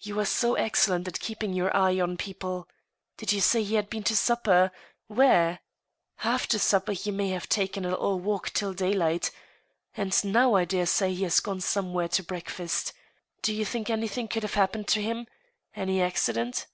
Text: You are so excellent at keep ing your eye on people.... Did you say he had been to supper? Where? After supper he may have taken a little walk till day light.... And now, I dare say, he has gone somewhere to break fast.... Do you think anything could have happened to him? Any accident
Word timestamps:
You 0.00 0.20
are 0.20 0.26
so 0.26 0.56
excellent 0.56 1.08
at 1.08 1.20
keep 1.20 1.42
ing 1.42 1.54
your 1.54 1.74
eye 1.74 1.98
on 2.00 2.18
people.... 2.18 2.68
Did 3.16 3.32
you 3.32 3.40
say 3.40 3.62
he 3.62 3.76
had 3.76 3.88
been 3.88 4.02
to 4.02 4.14
supper? 4.14 4.72
Where? 5.06 5.60
After 6.22 6.58
supper 6.58 6.92
he 6.92 7.10
may 7.10 7.30
have 7.30 7.48
taken 7.48 7.86
a 7.86 7.90
little 7.92 8.18
walk 8.20 8.50
till 8.50 8.74
day 8.74 8.92
light.... 8.92 9.30
And 9.96 10.22
now, 10.22 10.52
I 10.54 10.66
dare 10.66 10.84
say, 10.84 11.14
he 11.14 11.22
has 11.22 11.40
gone 11.40 11.62
somewhere 11.62 12.08
to 12.08 12.22
break 12.22 12.50
fast.... 12.50 12.92
Do 13.40 13.54
you 13.54 13.64
think 13.64 13.88
anything 13.88 14.28
could 14.28 14.42
have 14.42 14.52
happened 14.52 14.86
to 14.88 15.00
him? 15.00 15.26
Any 15.74 16.02
accident 16.02 16.66